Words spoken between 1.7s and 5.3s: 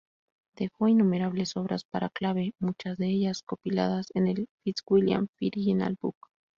para clave, muchas de ellas compiladas en el "Fitzwilliam